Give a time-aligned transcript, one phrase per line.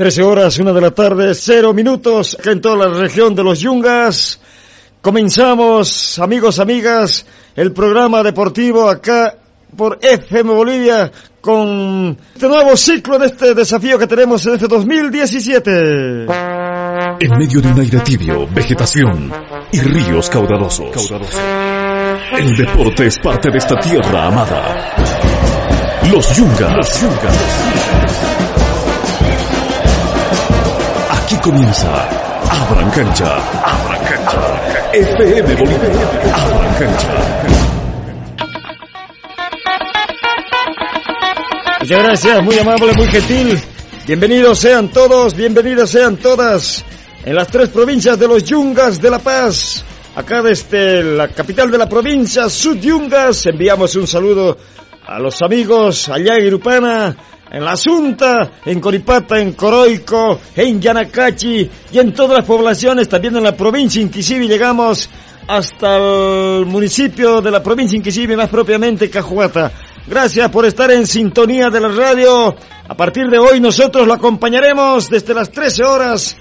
[0.00, 3.60] 13 horas, una de la tarde, cero minutos, acá en toda la región de los
[3.60, 4.40] Yungas.
[5.02, 9.36] Comenzamos, amigos, amigas, el programa deportivo acá
[9.76, 15.70] por FM Bolivia con este nuevo ciclo de este desafío que tenemos en este 2017.
[17.20, 19.30] En medio de un aire tibio, vegetación
[19.70, 21.12] y ríos caudalosos.
[22.38, 24.94] El deporte es parte de esta tierra amada.
[26.10, 26.72] Los Yungas.
[26.74, 28.69] Los Yungas.
[31.30, 31.86] Aquí comienza
[32.50, 33.36] Abran Cancha.
[33.62, 34.90] Abran Cancha.
[34.92, 35.88] FM Bolivia.
[36.34, 37.08] Abran Cancha.
[41.78, 43.60] Muchas gracias, muy amable, muy gentil.
[44.08, 46.84] Bienvenidos sean todos, bienvenidas sean todas
[47.24, 49.84] en las tres provincias de los Yungas de La Paz.
[50.16, 54.58] Acá desde la capital de la provincia, Sud Yungas, enviamos un saludo
[55.06, 57.16] a los amigos allá en Irupana,
[57.50, 63.36] en La Asunta, en Coripata, en Coroico, en Yanacachi y en todas las poblaciones, también
[63.36, 65.08] en la provincia Inquisibi llegamos
[65.48, 69.72] hasta el municipio de la provincia Inquisibi, más propiamente Cajuata.
[70.06, 72.54] Gracias por estar en sintonía de la radio.
[72.88, 76.36] A partir de hoy nosotros lo acompañaremos desde las 13 horas.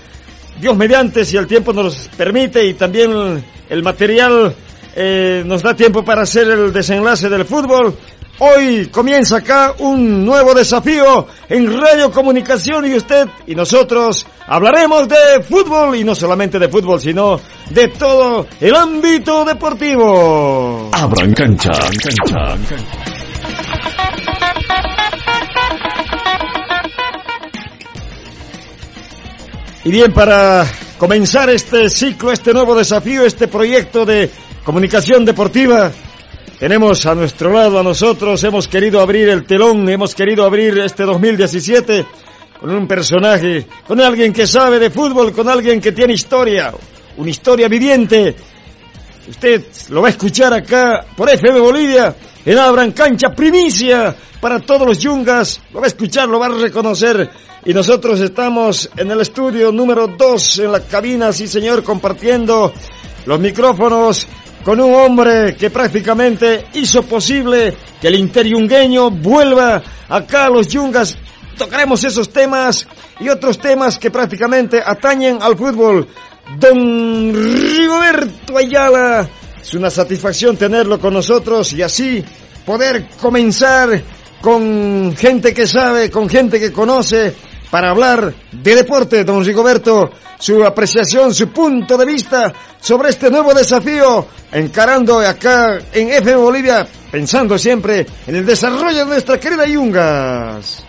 [0.59, 4.53] Dios mediante, si el tiempo nos permite y también el material
[4.95, 7.95] eh, nos da tiempo para hacer el desenlace del fútbol.
[8.41, 15.43] Hoy comienza acá un nuevo desafío en Radio Comunicación y usted y nosotros hablaremos de
[15.43, 17.37] fútbol y no solamente de fútbol, sino
[17.69, 20.89] de todo el ámbito deportivo.
[20.93, 22.57] Abran cancha, cancha,
[29.83, 30.65] Y bien, para
[30.97, 34.29] comenzar este ciclo, este nuevo desafío, este proyecto de
[34.63, 35.91] comunicación deportiva,
[36.59, 41.03] tenemos a nuestro lado a nosotros, hemos querido abrir el telón, hemos querido abrir este
[41.03, 42.05] 2017
[42.59, 46.73] con un personaje, con alguien que sabe de fútbol, con alguien que tiene historia,
[47.16, 48.35] una historia viviente.
[49.29, 52.13] Usted lo va a escuchar acá por FM Bolivia,
[52.45, 56.50] en Abran Cancha Primicia para todos los yungas, lo va a escuchar, lo va a
[56.50, 57.29] reconocer.
[57.63, 62.73] Y nosotros estamos en el estudio número 2, en la cabina, sí señor, compartiendo
[63.25, 64.28] los micrófonos
[64.64, 71.18] con un hombre que prácticamente hizo posible que el interyungueño vuelva acá a los yungas.
[71.58, 72.88] Tocaremos esos temas
[73.20, 76.08] y otros temas que prácticamente atañen al fútbol.
[76.58, 79.30] Don Rigoberto Ayala,
[79.62, 82.24] es una satisfacción tenerlo con nosotros y así
[82.66, 84.02] poder comenzar
[84.41, 87.36] con gente que sabe, con gente que conoce,
[87.69, 90.09] para hablar de deporte, don Rigoberto,
[90.40, 96.88] su apreciación, su punto de vista sobre este nuevo desafío, encarando acá en FM Bolivia,
[97.12, 100.84] pensando siempre en el desarrollo de nuestra querida Yungas.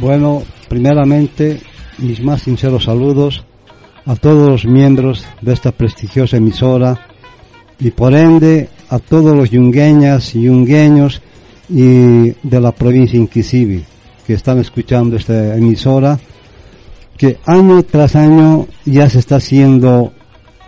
[0.00, 1.60] Bueno, primeramente,
[1.98, 3.44] mis más sinceros saludos
[4.06, 7.06] a todos los miembros de esta prestigiosa emisora
[7.78, 11.20] y por ende a todos los yungueñas y yungueños
[11.68, 13.84] y de la provincia Inquisibi
[14.30, 16.16] que están escuchando esta emisora,
[17.18, 20.12] que año tras año ya se está haciendo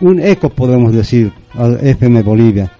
[0.01, 2.73] un eco, podemos decir, al FM Bolivia.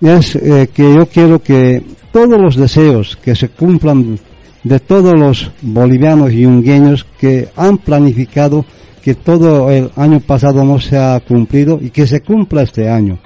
[0.00, 4.18] Y es eh, que yo quiero que todos los deseos que se cumplan
[4.64, 8.64] de todos los bolivianos y ungueños que han planificado
[9.00, 13.20] que todo el año pasado no se ha cumplido y que se cumpla este año.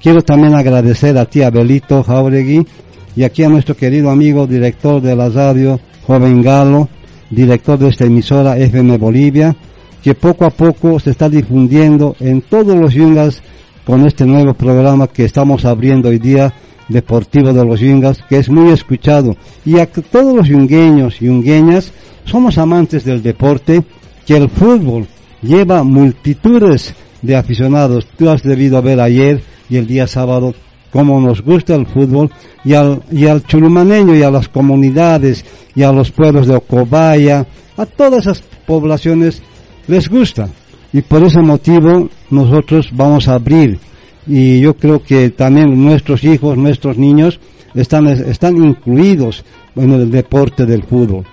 [0.00, 2.66] Quiero también agradecer a ti, Abelito Jauregui,
[3.14, 5.78] y aquí a nuestro querido amigo director de la radio,
[6.08, 6.88] Joven Galo,
[7.28, 9.54] director de esta emisora FM Bolivia,
[10.02, 13.42] que poco a poco se está difundiendo en todos los yungas
[13.84, 16.54] con este nuevo programa que estamos abriendo hoy día,
[16.88, 19.36] Deportivo de los Yungas, que es muy escuchado.
[19.66, 21.92] Y a todos los yungueños y yungueñas
[22.24, 23.82] somos amantes del deporte,
[24.24, 25.06] que el fútbol
[25.42, 28.06] lleva multitudes de aficionados.
[28.16, 30.54] Tú has debido ver ayer y el día sábado
[30.92, 32.30] cómo nos gusta el fútbol
[32.64, 35.44] y al, y al chulumaneño y a las comunidades
[35.74, 39.42] y a los pueblos de Ocobaya, a todas esas poblaciones
[39.86, 40.48] les gusta.
[40.92, 43.78] Y por ese motivo nosotros vamos a abrir
[44.26, 47.40] y yo creo que también nuestros hijos, nuestros niños
[47.74, 51.24] están, están incluidos en el deporte del fútbol.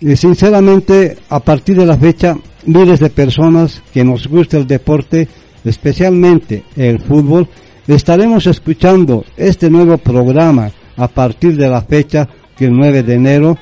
[0.00, 2.36] Y sinceramente, a partir de la fecha,
[2.66, 5.28] miles de personas que nos gusta el deporte,
[5.64, 7.48] especialmente el fútbol,
[7.86, 13.58] estaremos escuchando este nuevo programa a partir de la fecha que el 9 de enero.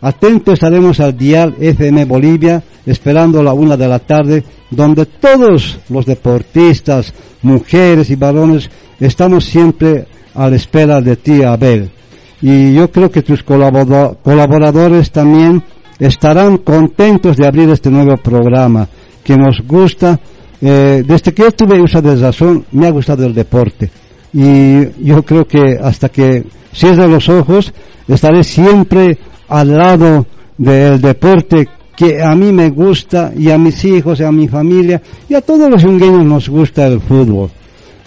[0.00, 6.06] Atentos estaremos al dial FM Bolivia, esperando la una de la tarde, donde todos los
[6.06, 11.90] deportistas, mujeres y varones, estamos siempre a la espera de ti, Abel.
[12.40, 15.62] Y yo creo que tus colaboradores también
[16.00, 18.88] estarán contentos de abrir este nuevo programa
[19.22, 20.18] que nos gusta.
[20.62, 23.90] Eh, desde que yo tuve uso de razón, me ha gustado el deporte.
[24.32, 27.72] Y yo creo que hasta que cierre los ojos,
[28.06, 29.18] estaré siempre
[29.48, 30.24] al lado
[30.56, 35.02] del deporte que a mí me gusta y a mis hijos y a mi familia
[35.28, 37.50] y a todos los yungueños nos gusta el fútbol.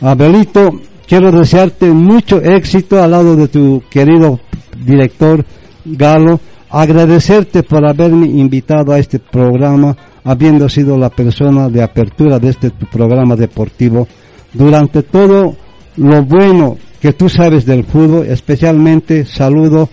[0.02, 0.72] Abelito,
[1.08, 4.40] quiero desearte mucho éxito al lado de tu querido
[4.84, 5.46] director
[5.86, 12.50] Galo, agradecerte por haberme invitado a este programa, habiendo sido la persona de apertura de
[12.50, 14.08] este programa deportivo,
[14.54, 15.56] durante todo
[15.98, 19.88] lo bueno que tú sabes del fútbol, especialmente saludo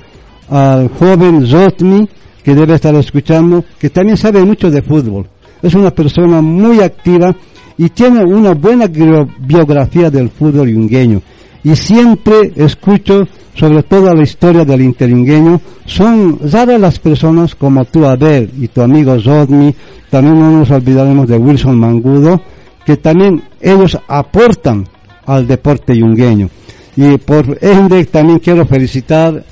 [0.48, 2.08] al joven Zotmi,
[2.42, 5.28] que debe estar escuchando, que también sabe mucho de fútbol.
[5.62, 7.36] Es una persona muy activa
[7.76, 11.20] y tiene una buena biografía del fútbol yungueño.
[11.64, 15.60] Y siempre escucho sobre toda la historia del interingueño.
[15.86, 19.74] Son raras las personas como tú, Abel, y tu amigo Zodmi.
[20.10, 22.40] También no nos olvidaremos de Wilson Mangudo,
[22.84, 24.86] que también ellos aportan
[25.26, 26.48] al deporte yungueño.
[26.96, 29.44] Y por ende también quiero felicitar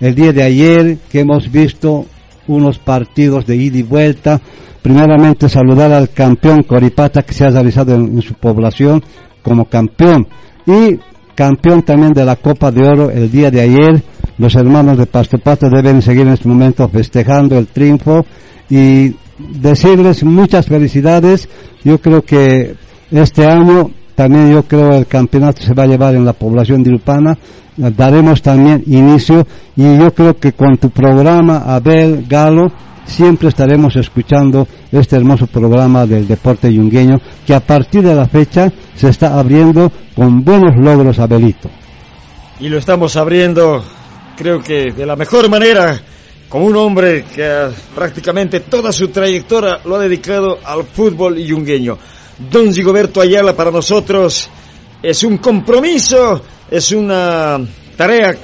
[0.00, 2.06] el día de ayer que hemos visto
[2.48, 4.40] unos partidos de ida y vuelta.
[4.82, 9.02] Primeramente saludar al campeón Coripata que se ha realizado en, su población
[9.42, 10.26] como campeón
[10.66, 10.98] y
[11.40, 14.02] campeón también de la Copa de Oro el día de ayer.
[14.36, 18.26] Los hermanos de Pastopata deben seguir en este momento festejando el triunfo
[18.68, 21.48] y decirles muchas felicidades.
[21.82, 22.74] Yo creo que
[23.10, 26.90] este año también yo creo el campeonato se va a llevar en la población de
[26.90, 27.38] Lupana
[27.78, 29.46] daremos también inicio
[29.76, 32.70] y yo creo que con tu programa, Abel Galo,
[33.10, 38.72] siempre estaremos escuchando este hermoso programa del deporte yungueño que a partir de la fecha
[38.94, 41.68] se está abriendo con buenos logros, Abelito.
[42.60, 43.82] Y lo estamos abriendo,
[44.36, 46.00] creo que de la mejor manera,
[46.48, 51.98] como un hombre que prácticamente toda su trayectoria lo ha dedicado al fútbol yungueño.
[52.50, 54.48] Don Gigoberto Ayala para nosotros
[55.02, 57.58] es un compromiso es una
[57.96, 58.34] tarea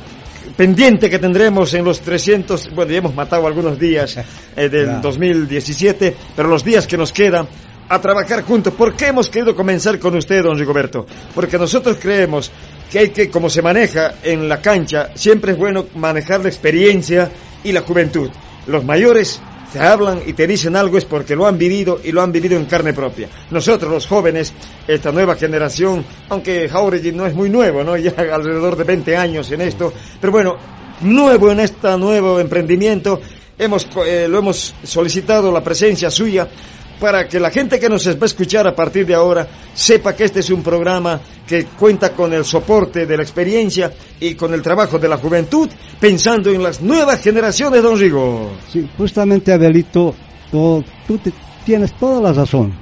[0.57, 4.17] pendiente que tendremos en los 300, bueno, ya hemos matado algunos días
[4.57, 7.47] eh, del 2017, pero los días que nos quedan
[7.89, 8.75] a trabajar juntos.
[8.75, 11.07] ¿Por qué hemos querido comenzar con usted, don Rigoberto?
[11.35, 12.51] Porque nosotros creemos
[12.91, 17.31] que hay que, como se maneja en la cancha, siempre es bueno manejar la experiencia
[17.63, 18.31] y la juventud.
[18.67, 19.41] Los mayores
[19.73, 22.57] te hablan y te dicen algo es porque lo han vivido y lo han vivido
[22.57, 23.29] en carne propia.
[23.51, 24.53] Nosotros los jóvenes,
[24.87, 27.97] esta nueva generación, aunque Jauregui no es muy nuevo, ¿no?
[28.07, 30.57] Ya alrededor de 20 años en esto, pero bueno,
[31.01, 33.21] nuevo en este nuevo emprendimiento,
[33.59, 36.49] hemos, eh, lo hemos solicitado la presencia suya
[37.01, 40.25] para que la gente que nos va a escuchar a partir de ahora sepa que
[40.25, 44.63] este es un programa que cuenta con el soporte de la experiencia y con el
[44.63, 45.69] trabajo de la juventud,
[46.01, 48.53] pensando en las nuevas generaciones, don Rigo.
[48.73, 50.15] Sí, justamente, Abelito,
[50.51, 50.83] tú,
[51.65, 52.73] tienes toda la razón.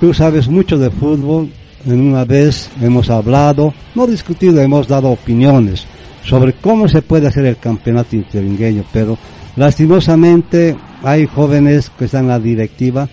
[0.00, 1.50] Tú sabes mucho de fútbol,
[1.86, 5.86] en una vez hemos hablado, no discutido, hemos dado opiniones
[6.24, 9.18] sobre cómo se puede hacer el campeonato interingueño, pero
[9.56, 13.08] lastimosamente hay jóvenes que están en la directiva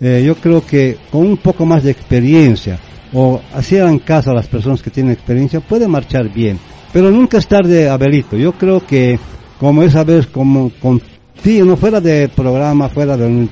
[0.00, 2.78] eh, yo creo que con un poco más de experiencia
[3.12, 6.58] o hacían caso a las personas que tienen experiencia, puede marchar bien.
[6.92, 8.36] Pero nunca es tarde, Abelito.
[8.36, 9.18] Yo creo que,
[9.58, 13.48] como esa vez, como contigo, no fuera de programa, fuera de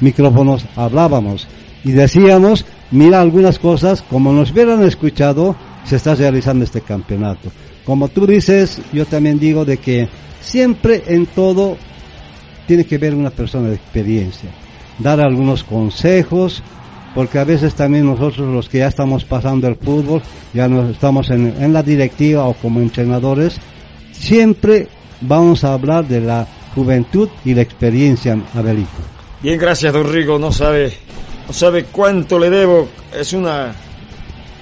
[0.00, 1.46] micrófonos, hablábamos
[1.84, 7.50] y decíamos, mira algunas cosas, como nos hubieran escuchado, se está realizando este campeonato.
[7.84, 10.08] Como tú dices, yo también digo de que
[10.40, 11.76] siempre en todo
[12.72, 14.48] tiene que ver una persona de experiencia
[14.98, 16.62] dar algunos consejos,
[17.14, 20.22] porque a veces también nosotros los que ya estamos pasando el fútbol,
[20.54, 23.58] ya no estamos en, la directiva o como entrenadores,
[24.10, 24.88] siempre
[25.20, 28.88] vamos a hablar de la juventud y la experiencia, Abelito.
[29.42, 30.38] Bien, gracias, don Rigo.
[30.38, 30.92] No sabe,
[31.46, 32.88] no sabe cuánto le debo.
[33.14, 33.74] Es una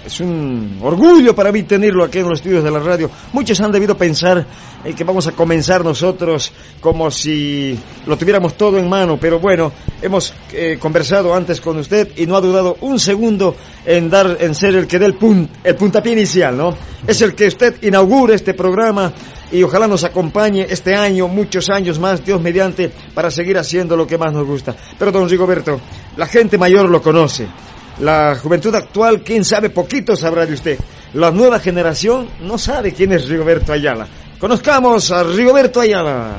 [0.04, 3.10] es un orgullo para mí tenerlo aquí en los estudios de la radio.
[3.32, 4.46] Muchos han debido pensar
[4.84, 9.72] eh, que vamos a comenzar nosotros como si lo tuviéramos todo en mano, pero bueno,
[10.00, 13.54] hemos eh, conversado antes con usted y no ha dudado un segundo
[13.84, 15.16] en dar, en ser el que dé el,
[15.64, 16.74] el puntapié inicial, ¿no?
[17.06, 19.12] Es el que usted inaugure este programa
[19.52, 24.06] y ojalá nos acompañe este año, muchos años más, Dios mediante, para seguir haciendo lo
[24.06, 24.74] que más nos gusta.
[24.98, 25.80] Pero don Rigoberto,
[26.16, 27.48] la gente mayor lo conoce.
[28.00, 30.78] La juventud actual, quién sabe, poquito sabrá de usted.
[31.14, 34.06] La nueva generación no sabe quién es Rigoberto Ayala.
[34.38, 36.36] Conozcamos a Rigoberto Ayala.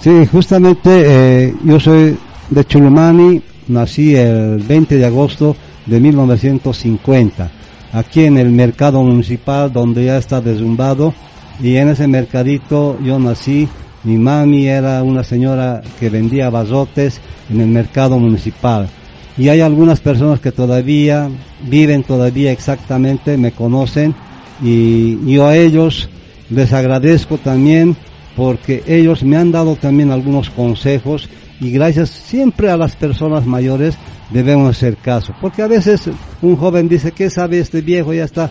[0.00, 2.18] Sí, justamente eh, yo soy
[2.50, 5.56] de Chulumani, nací el 20 de agosto
[5.86, 7.50] de 1950,
[7.92, 11.14] aquí en el mercado municipal donde ya está derrumbado
[11.60, 13.68] y en ese mercadito yo nací
[14.04, 18.90] Mi mami era una señora que vendía bazotes en el mercado municipal.
[19.36, 21.28] Y hay algunas personas que todavía
[21.62, 24.14] viven todavía exactamente, me conocen
[24.62, 26.08] y yo a ellos
[26.50, 27.96] les agradezco también
[28.36, 31.28] porque ellos me han dado también algunos consejos
[31.60, 33.96] y gracias siempre a las personas mayores
[34.30, 35.34] debemos hacer caso.
[35.40, 36.08] Porque a veces
[36.42, 38.12] un joven dice, ¿qué sabe este viejo?
[38.12, 38.50] Ya está,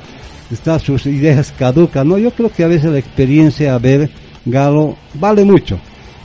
[0.51, 2.05] está sus ideas caducas.
[2.05, 4.09] No, yo creo que a veces la experiencia, a ver,
[4.45, 5.79] Galo, vale mucho.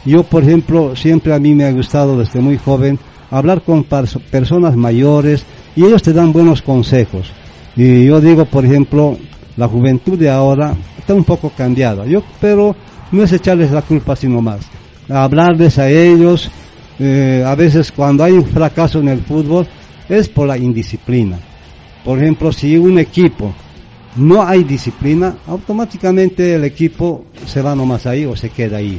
[0.04, 2.98] Yo, por ejemplo, siempre a mí me ha gustado desde muy joven
[3.30, 5.44] hablar con personas mayores
[5.76, 7.30] y ellos te dan buenos consejos.
[7.76, 9.16] Y yo digo, por ejemplo,
[9.56, 12.06] la juventud de ahora está un poco cambiada.
[12.06, 12.74] Yo, pero
[13.12, 14.60] no es echarles la culpa sino más.
[15.08, 16.50] Hablarles a ellos,
[16.98, 19.66] eh, a veces cuando hay un fracaso en el fútbol
[20.08, 21.38] es por la indisciplina.
[22.04, 23.52] Por ejemplo, si un equipo
[24.16, 28.98] no hay disciplina, automáticamente el equipo se va nomás ahí o se queda ahí.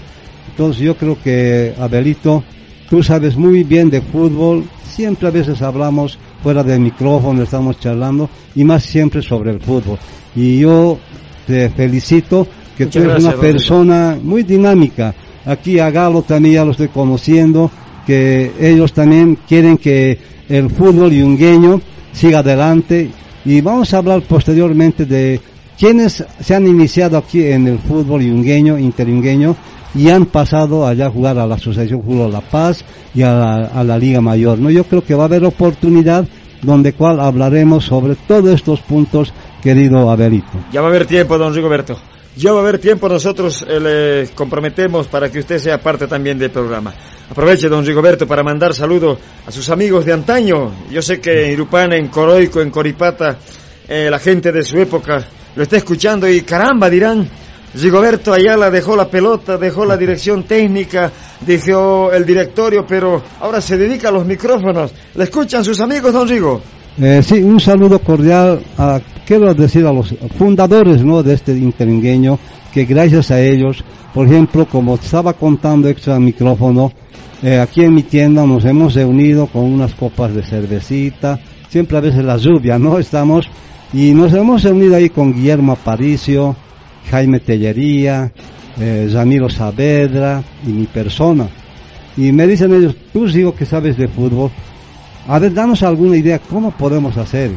[0.50, 2.44] Entonces yo creo que, Abelito,
[2.90, 8.30] tú sabes muy bien de fútbol, siempre a veces hablamos fuera del micrófono, estamos charlando,
[8.56, 9.98] y más siempre sobre el fútbol.
[10.36, 10.98] Y yo
[11.46, 15.14] te felicito que tú eres una persona muy dinámica.
[15.46, 17.70] Aquí a Galo también ya lo estoy conociendo,
[18.06, 20.18] que ellos también quieren que
[20.48, 21.82] el fútbol yungueño
[22.12, 23.10] siga adelante
[23.46, 25.40] y vamos a hablar posteriormente de
[25.80, 29.56] quienes se han iniciado aquí en el fútbol yungueño, interyungueño,
[29.96, 32.84] y han pasado allá a jugar a la Asociación Fútbol La Paz
[33.16, 34.60] y a la, Liga Mayor.
[34.60, 34.70] ¿no?
[34.70, 36.28] Yo creo que va a haber oportunidad
[36.62, 39.34] donde cual hablaremos sobre todos estos puntos,
[39.64, 40.52] querido Abelito.
[40.72, 41.98] Ya va a haber tiempo, don Rigoberto.
[42.36, 46.38] Ya va a haber tiempo, nosotros eh, le comprometemos para que usted sea parte también
[46.38, 46.94] del programa.
[47.30, 49.18] Aproveche, don Rigoberto, para mandar saludos
[49.48, 50.72] a sus amigos de antaño.
[50.92, 53.38] Yo sé que en Irupana, en Coroico, en Coripata,
[53.88, 55.26] eh, la gente de su época
[55.60, 57.28] lo está escuchando y caramba, dirán,
[57.76, 61.12] Rigoberto Ayala dejó la pelota, dejó la dirección técnica,
[61.46, 64.94] dejó el directorio, pero ahora se dedica a los micrófonos.
[65.16, 66.62] ¿Le escuchan sus amigos, don Rigo?
[66.98, 68.62] Eh, sí, un saludo cordial
[69.28, 71.24] quiero decir a los fundadores ¿no?
[71.24, 72.40] de este interingueño,
[72.72, 76.94] que gracias a ellos, por ejemplo, como estaba contando extra micrófono,
[77.44, 81.38] eh, aquí en mi tienda nos hemos reunido con unas copas de cervecita,
[81.68, 82.98] siempre a veces la lluvia, ¿no?
[82.98, 83.46] Estamos,
[83.94, 86.56] y nos hemos reunido ahí con Guillermo Aparicio,
[87.10, 88.32] Jaime Tellería,
[88.80, 91.48] eh, Ramiro Saavedra y mi persona.
[92.16, 94.52] Y me dicen ellos, tú digo que sabes de fútbol,
[95.28, 97.52] a ver, danos alguna idea cómo podemos hacer.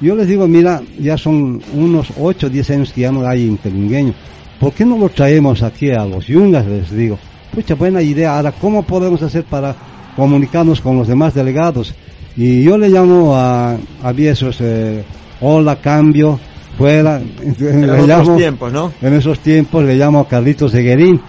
[0.00, 3.46] Yo les digo, mira, ya son unos 8 o 10 años que ya no hay
[3.46, 4.14] intelingueño.
[4.60, 6.66] ¿Por qué no lo traemos aquí a los yungas?
[6.66, 7.18] Les digo.
[7.52, 8.36] Pucha, buena idea.
[8.36, 9.74] Ahora, ¿cómo podemos hacer para
[10.16, 11.94] comunicarnos con los demás delegados?
[12.36, 15.02] Y yo le llamo a, a esos, eh,
[15.40, 16.38] hola, cambio,
[16.76, 17.20] fuera.
[17.20, 18.92] En esos tiempos, ¿no?
[19.00, 21.20] En esos tiempos le llamo a Carlitos Seguerín.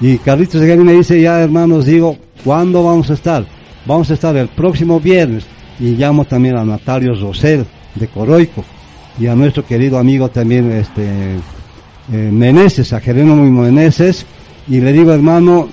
[0.00, 3.44] Y Carlitos Seguerín me dice, ya hermanos, digo, ¿cuándo vamos a estar?
[3.86, 5.44] Vamos a estar el próximo viernes.
[5.80, 8.64] Y llamo también a Natalio Rosel de Coroico
[9.18, 11.36] y a nuestro querido amigo también este
[12.12, 14.26] eh, Meneses, a Jerónimo Meneses,
[14.68, 15.68] y le digo hermano,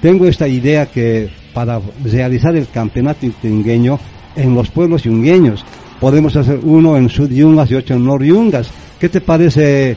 [0.00, 3.98] tengo esta idea que para realizar el campeonato yungueño
[4.34, 5.64] en los pueblos yungueños,
[6.00, 8.68] podemos hacer uno en Sud Yungas y otro en Nor Yungas.
[8.98, 9.96] ¿Qué te parece?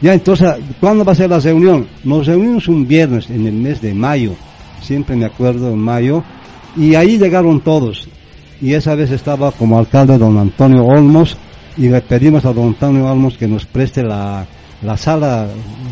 [0.00, 0.48] Ya entonces,
[0.80, 1.86] ¿cuándo va a ser la reunión?
[2.04, 4.32] Nos reunimos un viernes en el mes de mayo,
[4.80, 6.22] siempre me acuerdo en mayo,
[6.76, 8.08] y ahí llegaron todos
[8.60, 11.36] y esa vez estaba como alcalde don Antonio Olmos
[11.76, 14.46] y le pedimos a don Antonio Olmos que nos preste la,
[14.82, 15.48] la sala,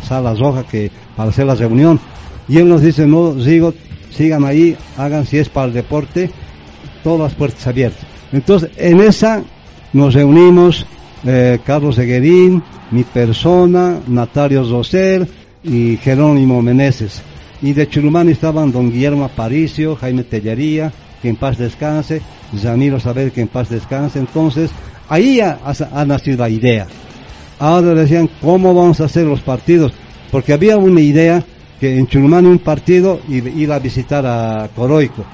[0.06, 1.98] sala roja que, para hacer la reunión.
[2.46, 3.72] Y él nos dice, no, sigo,
[4.10, 6.30] sigan ahí, hagan si es para el deporte,
[7.02, 8.04] todas las puertas abiertas.
[8.32, 9.42] Entonces, en esa
[9.92, 10.86] nos reunimos
[11.24, 15.26] eh, Carlos Seguerín, mi persona, Natario Rosel
[15.62, 17.22] y Jerónimo Meneses.
[17.60, 22.22] Y de Churumán estaban don Guillermo Aparicio, Jaime Tellería, que en paz descanse,
[22.62, 24.18] Ramiro Saber que en paz descanse.
[24.18, 24.70] Entonces,
[25.08, 25.58] ahí ha,
[26.06, 26.86] nacido la idea.
[27.58, 29.92] Ahora decían, ¿cómo vamos a hacer los partidos?
[30.30, 31.44] Porque había una idea
[31.80, 35.24] que en Chulumani un partido y ir a visitar a Coroico.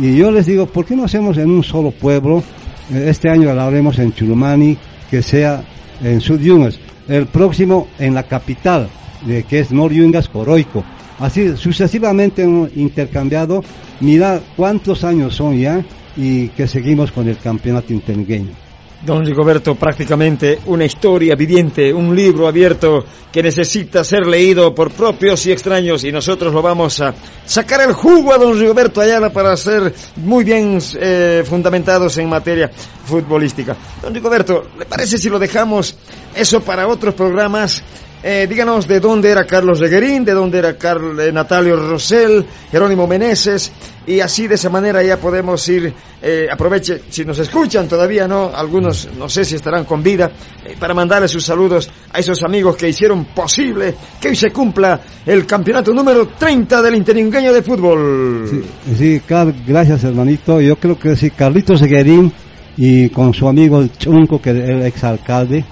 [0.00, 2.42] Y yo les digo, ¿por qué no hacemos en un solo pueblo?
[2.90, 4.78] Eh, este año lo haremos en Chulumani,
[5.10, 5.62] que sea
[6.02, 6.80] en Sudyungas.
[7.06, 8.88] El próximo en la capital,
[9.26, 10.82] de, que es Noryungas, Coroico.
[11.18, 13.62] Así sucesivamente hemos intercambiado.
[14.00, 15.84] Mira cuántos años son ya
[16.16, 18.69] y que seguimos con el campeonato intergueño.
[19.02, 25.46] Don Rigoberto, prácticamente una historia viviente, un libro abierto que necesita ser leído por propios
[25.46, 27.14] y extraños y nosotros lo vamos a
[27.46, 32.70] sacar el jugo a don Rigoberto Ayala para ser muy bien eh, fundamentados en materia
[33.04, 33.74] futbolística.
[34.02, 35.96] Don Rigoberto, ¿le parece si lo dejamos
[36.34, 37.82] eso para otros programas?
[38.22, 43.06] Eh, díganos de dónde era Carlos Reguerín, de dónde era Carl, eh, Natalio Rosell, Jerónimo
[43.06, 43.72] Meneses,
[44.06, 48.50] y así de esa manera ya podemos ir, eh, aproveche, si nos escuchan todavía, ¿no?
[48.54, 50.30] Algunos no sé si estarán con vida,
[50.64, 55.00] eh, para mandarles sus saludos a esos amigos que hicieron posible que hoy se cumpla
[55.24, 58.46] el campeonato número 30 del interingueño de fútbol.
[58.50, 58.62] Sí,
[58.96, 59.22] sí,
[59.66, 60.60] gracias hermanito.
[60.60, 62.32] Yo creo que sí, Carlitos Reguerín
[62.76, 65.64] y con su amigo el Chunco, que era el exalcalde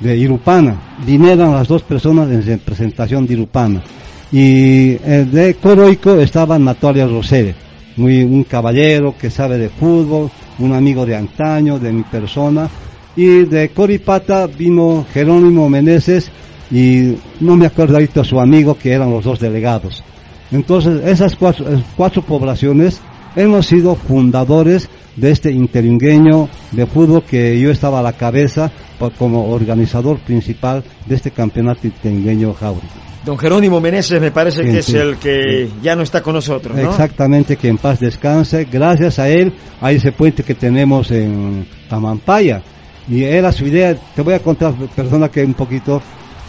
[0.00, 3.82] de Irupana, vinieron las dos personas en representación de Irupana.
[4.30, 7.54] Y eh, de Coroico estaba Natalia Rosere,
[7.96, 12.68] muy, un caballero que sabe de fútbol, un amigo de antaño, de mi persona.
[13.16, 16.30] Y de Coripata vino Jerónimo Meneses
[16.70, 20.04] y no me acuerdo ahorita su amigo que eran los dos delegados.
[20.52, 23.00] Entonces, esas cuatro, eh, cuatro poblaciones
[23.38, 28.70] hemos sido fundadores de este interingueño de fútbol que yo estaba a la cabeza
[29.18, 32.86] como organizador principal de este campeonato interingueño Jauri.
[33.24, 36.76] Don Jerónimo Meneses me parece Sí, que es el que ya no está con nosotros,
[36.76, 36.90] ¿no?
[36.90, 38.66] Exactamente, que en paz descanse.
[38.70, 42.62] Gracias a él, hay ese puente que tenemos en Tamampaya.
[43.08, 46.00] Y era su idea, te voy a contar, perdona que un poquito.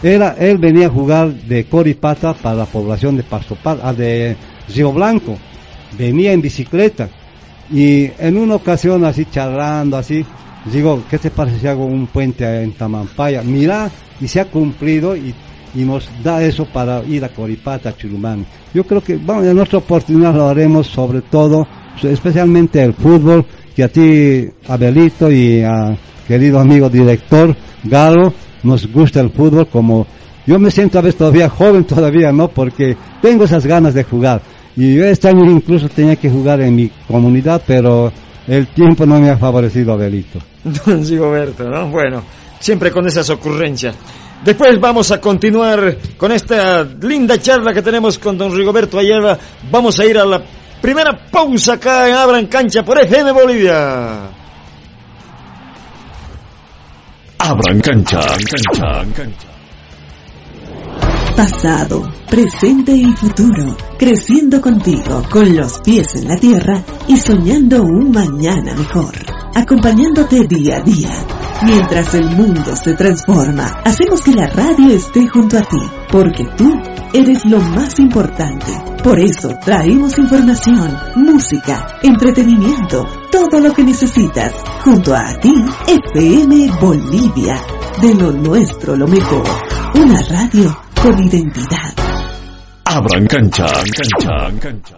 [0.02, 4.36] Era, él venía a jugar de Coripata para la población de Pasto Pa- ah, de
[4.74, 5.38] Río Blanco.
[5.98, 7.10] Venía en bicicleta.
[7.72, 10.26] Y en una ocasión así charlando, así,
[10.66, 13.44] digo, ¿qué te parece si hago un puente en Tamampaya?
[13.44, 15.34] Mira, y se ha cumplido y,
[15.76, 18.44] nos da eso para ir a Coripata, Churumán.
[18.74, 21.68] Yo creo que, bueno, en nuestra oportunidad lo haremos sobre todo,
[22.02, 25.96] especialmente el fútbol, que a ti, Abelito, y a
[26.28, 30.08] querido amigo director, Galo, nos gusta el fútbol como,
[30.48, 32.48] yo me siento a veces todavía joven todavía, ¿no?
[32.48, 34.42] Porque tengo esas ganas de jugar.
[34.76, 38.12] Y yo este año incluso tenía que jugar en mi comunidad, pero
[38.48, 40.40] el tiempo no me ha favorecido, Abelito.
[40.64, 41.90] Don Gigoberto, ¿no?
[41.90, 42.24] Bueno,
[42.60, 43.96] siempre con esas ocurrencias.
[44.44, 49.38] Después vamos a continuar con esta linda charla que tenemos con don Rigoberto Ayala.
[49.70, 50.42] Vamos a ir a la
[50.82, 54.30] primera pausa acá en Abran Cancha por FM Bolivia.
[57.38, 59.49] Abran cancha, cancha, cancha.
[61.40, 68.12] Pasado, presente y futuro, creciendo contigo con los pies en la tierra y soñando un
[68.12, 69.14] mañana mejor.
[69.56, 71.14] Acompañándote día a día.
[71.64, 75.78] Mientras el mundo se transforma, hacemos que la radio esté junto a ti,
[76.12, 76.74] porque tú
[77.14, 78.74] eres lo más importante.
[79.02, 84.52] Por eso traemos información, música, entretenimiento, todo lo que necesitas,
[84.84, 85.56] junto a ti,
[85.88, 87.64] FM Bolivia.
[88.02, 89.44] De lo nuestro lo mejor.
[89.96, 91.94] Una radio con identidad.
[92.86, 94.98] Abran cancha, cancha, cancha.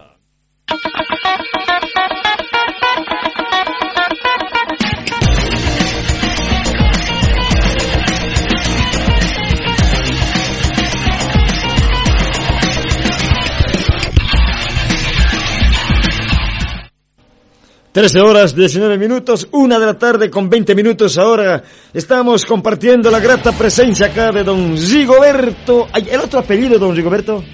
[17.92, 21.62] Trece horas, 19 minutos, una de la tarde con 20 minutos ahora.
[21.92, 25.88] Estamos compartiendo la grata presencia acá de don Rigoberto.
[25.94, 27.44] ¿El otro apellido, don Rigoberto?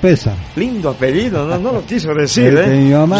[0.00, 0.34] Pesa.
[0.56, 2.64] Lindo apellido, no, no lo quiso decir, ¿eh?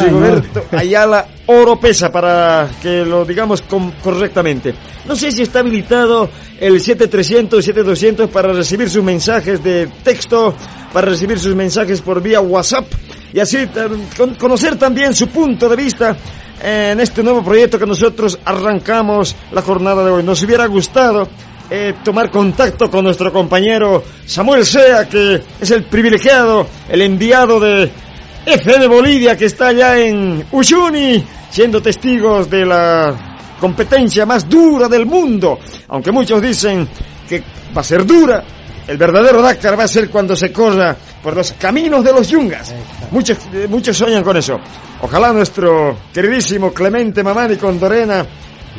[0.07, 4.75] Rigoberto Ayala Oropesa, para que lo digamos com- correctamente.
[5.07, 10.55] No sé si está habilitado el 7300 7200 para recibir sus mensajes de texto,
[10.93, 12.87] para recibir sus mensajes por vía WhatsApp
[13.33, 13.68] y así eh,
[14.16, 16.16] con- conocer también su punto de vista
[16.62, 20.23] en este nuevo proyecto que nosotros arrancamos la jornada de hoy.
[20.23, 21.29] Nos hubiera gustado
[21.71, 27.90] eh, tomar contacto con nuestro compañero Samuel Sea, que es el privilegiado, el enviado de
[28.47, 35.07] FM Bolivia, que está allá en Uyuni, siendo testigos de la competencia más dura del
[35.07, 35.59] mundo.
[35.88, 36.87] Aunque muchos dicen
[37.29, 37.42] que
[37.77, 38.45] va a ser dura,
[38.87, 42.75] el verdadero Dakar va a ser cuando se corra por los caminos de los yungas.
[43.11, 44.59] Muchos, eh, muchos sueñan con eso.
[45.01, 48.27] Ojalá nuestro queridísimo Clemente Mamani Condorena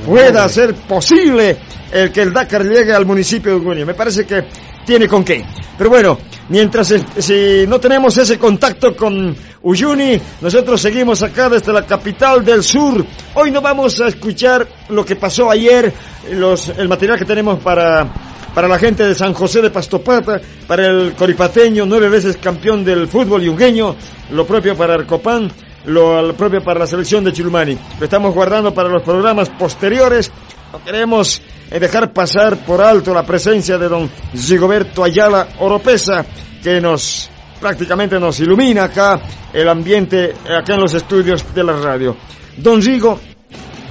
[0.05, 1.57] pueda ser posible
[1.91, 3.85] el que el Dakar llegue al municipio de Uyuni.
[3.85, 4.43] Me parece que
[4.85, 5.45] tiene con qué.
[5.77, 6.17] Pero bueno,
[6.49, 12.63] mientras si no tenemos ese contacto con Uyuni, nosotros seguimos acá desde la capital del
[12.63, 13.05] sur.
[13.35, 15.93] Hoy no vamos a escuchar lo que pasó ayer,
[16.31, 20.87] los, el material que tenemos para, para la gente de San José de Pastopata, para
[20.87, 23.95] el coripateño, nueve veces campeón del fútbol yungueño,
[24.31, 25.51] lo propio para Arcopán,
[25.85, 27.77] lo propio para la selección de Chilumani.
[27.99, 30.31] Lo estamos guardando para los programas posteriores.
[30.71, 36.25] No queremos eh, dejar pasar por alto la presencia de don Gigoberto Ayala Oropesa,
[36.63, 41.73] que nos prácticamente nos ilumina acá el ambiente, eh, acá en los estudios de la
[41.73, 42.15] radio.
[42.57, 43.19] Don Gigo,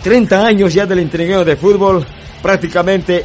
[0.03, 2.07] 30 años ya del entrenamiento de fútbol,
[2.43, 3.25] prácticamente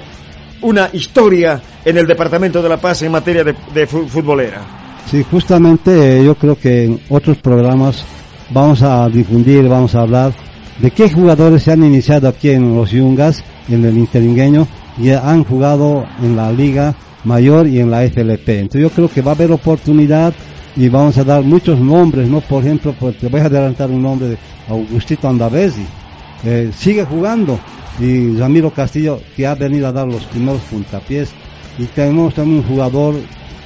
[0.61, 4.61] una historia en el Departamento de La Paz en materia de, futbolera.
[5.09, 8.03] Sí, justamente yo creo que en otros programas
[8.49, 10.33] vamos a difundir, vamos a hablar
[10.79, 14.67] de qué jugadores se han iniciado aquí en los Yungas, en el Interingueño,
[14.97, 18.49] y han jugado en la Liga Mayor y en la FLP.
[18.49, 20.33] Entonces yo creo que va a haber oportunidad
[20.75, 22.41] y vamos a dar muchos nombres, ¿no?
[22.41, 24.37] Por ejemplo, pues te voy a adelantar un nombre de
[24.69, 25.85] Augustito Andavesi.
[26.43, 27.59] Eh, sigue jugando.
[27.99, 31.31] Y Ramiro Castillo que ha venido a dar los primeros puntapiés.
[31.77, 33.15] Y tenemos también un jugador,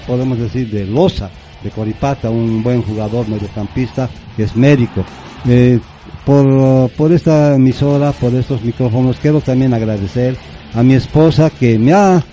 [0.08, 1.30] podemos decir, de Loza,
[1.64, 5.04] de Coripata, un buen jugador mediocampista que es médico.
[5.48, 5.80] Eh,
[6.26, 10.38] por, por esta emisora, por estos micrófonos, quiero también agradecer
[10.74, 12.24] a mi esposa que me ha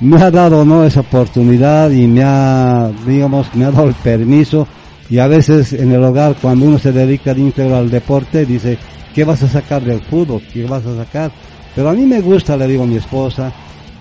[0.00, 4.66] me ha dado no esa oportunidad y me ha digamos me ha dado el permiso
[5.12, 8.78] y a veces en el hogar cuando uno se dedica de íntegro al deporte dice
[9.14, 11.30] qué vas a sacar del fútbol qué vas a sacar
[11.76, 13.52] pero a mí me gusta le digo a mi esposa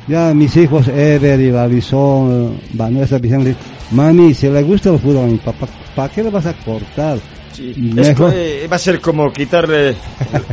[0.08, 3.58] ya mis hijos Ever y Lalison Vanessa Vicente
[3.91, 7.19] mami si le gusta el fútbol a mi papá ¿para qué le vas a cortar?
[7.60, 9.93] Eh, va a ser como quitarle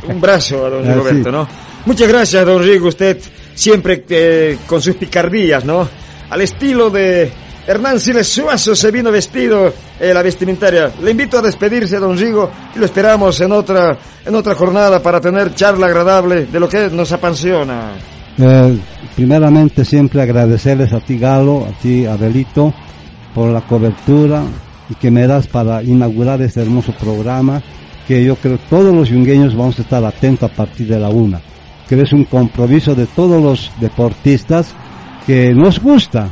[0.09, 1.49] un brazo a don ah, Roberto, ¿no?
[1.87, 3.19] Muchas gracias, don Rigo, usted
[3.55, 5.89] siempre eh, con sus picardías, ¿no?
[6.29, 7.31] Al estilo de
[7.69, 10.91] Hernán Siles Suazo se vino vestido eh, la vestimentaria.
[11.03, 15.21] Le invito a despedirse, don Rigo, y lo esperamos en otra, en otra jornada para
[15.21, 17.93] tener charla agradable de lo que nos apasiona.
[19.15, 22.73] primeramente, siempre agradecerles a ti, Galo, a ti, Abelito,
[23.35, 24.45] por la cobertura,
[24.89, 27.63] y que me das para inaugurar este hermoso programa
[28.07, 31.11] que yo creo que todos los yungueños vamos a estar atentos a partir de la
[31.11, 31.43] una.
[31.87, 34.75] Que es un compromiso de todos los deportistas
[35.27, 36.31] que nos gusta.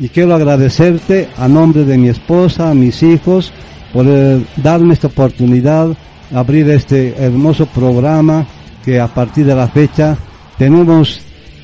[0.00, 3.52] Y quiero agradecerte a nombre de mi esposa, a mis hijos,
[3.92, 4.06] por
[4.56, 5.88] darme esta oportunidad,
[6.32, 8.46] abrir este hermoso programa
[8.84, 10.16] que a partir de la fecha
[10.56, 11.20] tenemos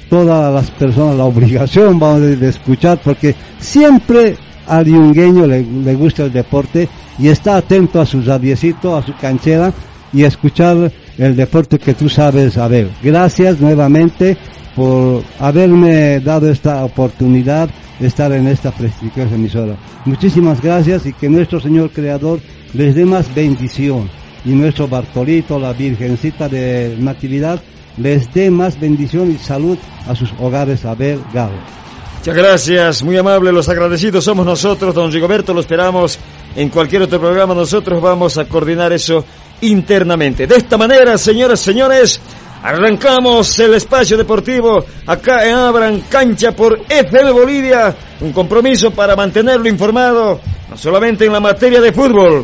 [0.08, 6.32] todas las personas la obligación vamos de escuchar porque siempre al yungueño le, gusta el
[6.32, 9.72] deporte y está atento a su radiecito, a su canchera
[10.12, 12.88] y a escuchar el deporte que tú sabes saber.
[13.02, 14.36] Gracias nuevamente
[14.74, 19.76] por haberme dado esta oportunidad de estar en esta prestigiosa emisora.
[20.04, 22.40] Muchísimas gracias y que nuestro Señor Creador
[22.72, 24.10] les dé más bendición
[24.44, 27.62] y nuestro Bartolito, la Virgencita de Natividad,
[27.96, 31.56] les dé más bendición y salud a sus hogares a ver Galo.
[32.18, 36.18] Muchas gracias, muy amable, los agradecidos somos nosotros, don Rigoberto, lo esperamos
[36.56, 39.24] en cualquier otro programa, nosotros vamos a coordinar eso
[39.60, 40.46] internamente.
[40.46, 42.20] De esta manera, señoras señores,
[42.64, 49.68] arrancamos el espacio deportivo acá en Abran Cancha por FM Bolivia, un compromiso para mantenerlo
[49.68, 52.42] informado, no solamente en la materia de fútbol.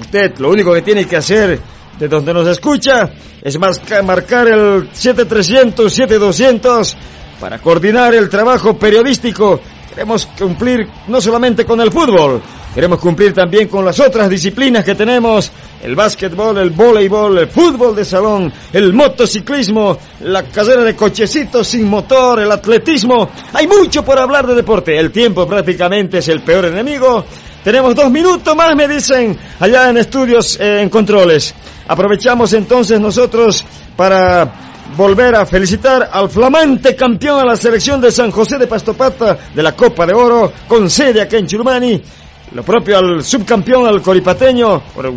[0.00, 1.60] Usted lo único que tiene que hacer
[1.96, 3.08] de donde nos escucha
[3.40, 3.56] es
[4.02, 6.96] marcar el 7300 7200
[7.38, 9.60] para coordinar el trabajo periodístico.
[9.88, 12.42] Queremos cumplir no solamente con el fútbol,
[12.76, 15.50] queremos cumplir también con las otras disciplinas que tenemos,
[15.82, 21.88] el básquetbol, el voleibol, el fútbol de salón, el motociclismo, la carrera de cochecitos sin
[21.88, 23.30] motor, el atletismo.
[23.54, 24.94] Hay mucho por hablar de deporte.
[24.94, 27.24] El tiempo prácticamente es el peor enemigo.
[27.64, 31.54] Tenemos dos minutos más, me dicen, allá en estudios, eh, en controles.
[31.88, 33.64] Aprovechamos entonces nosotros
[33.96, 34.52] para
[34.98, 39.62] volver a felicitar al flamante campeón de la selección de San José de Pastopata de
[39.62, 42.02] la Copa de Oro, con sede aquí en Churumani.
[42.52, 45.12] Lo propio al subcampeón, al coripateño, por,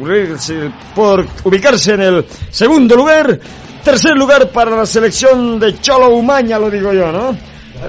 [0.95, 3.39] por ubicarse en el segundo lugar.
[3.83, 7.37] Tercer lugar para la selección de Cholo Umaña, lo digo yo, ¿no?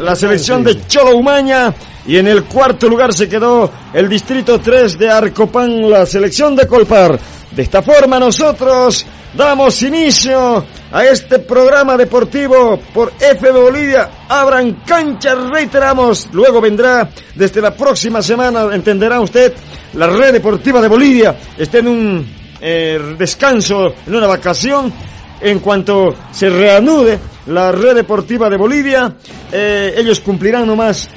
[0.00, 1.74] La selección de Cholo Umaña.
[2.06, 6.66] Y en el cuarto lugar se quedó el distrito 3 de Arcopán, la selección de
[6.66, 7.18] Colpar.
[7.50, 14.10] De esta forma nosotros damos inicio a este programa deportivo por FB Bolivia.
[14.28, 16.28] Abran canchas, reiteramos.
[16.32, 19.52] Luego vendrá desde la próxima semana, entenderá usted,
[19.94, 21.36] la red deportiva de Bolivia.
[21.56, 22.26] Está en un
[22.60, 24.92] eh, descanso, en una vacación
[25.40, 29.14] en cuanto se reanude la red deportiva de Bolivia,
[29.50, 31.08] eh, ellos cumplirán nomás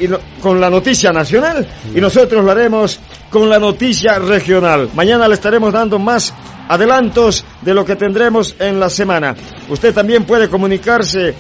[0.42, 4.90] con la noticia nacional y nosotros lo haremos con la noticia regional.
[4.94, 6.34] Mañana le estaremos dando más
[6.68, 9.36] adelantos de lo que tendremos en la semana.
[9.70, 11.34] Usted también puede comunicarse,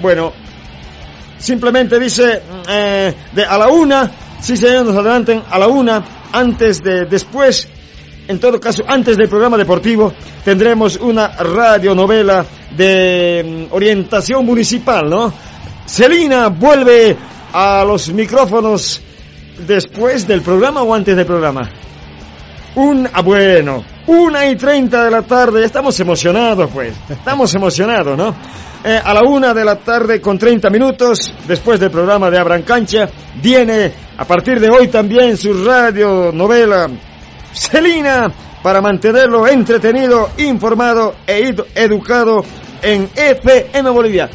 [0.00, 0.32] bueno,
[1.38, 6.82] simplemente dice eh, de a la una, si se nos adelanten a la una, antes
[6.82, 7.68] de después
[8.30, 10.12] en todo caso, antes del programa deportivo
[10.44, 15.32] tendremos una radionovela de mm, orientación municipal, ¿no?
[15.84, 17.16] Celina vuelve
[17.52, 19.02] a los micrófonos
[19.66, 21.68] después del programa o antes del programa.
[22.76, 28.32] Un, ah, bueno, una y treinta de la tarde, estamos emocionados pues, estamos emocionados, ¿no?
[28.84, 32.62] Eh, a la una de la tarde con 30 minutos, después del programa de Abran
[32.62, 33.08] Cancha,
[33.42, 36.88] viene a partir de hoy también su radio novela
[37.52, 38.30] Celina
[38.62, 42.44] para mantenerlo entretenido, informado e educado
[42.82, 44.28] en FM Bolivia.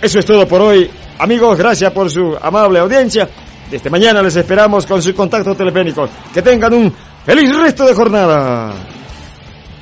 [0.00, 0.90] Eso es todo por hoy.
[1.18, 3.28] Amigos, gracias por su amable audiencia.
[3.70, 6.10] Desde mañana les esperamos con sus contactos telefónicos.
[6.34, 6.92] Que tengan un
[7.24, 8.74] feliz resto de jornada.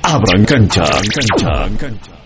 [0.03, 2.20] Abran cancha, cancha, cancha.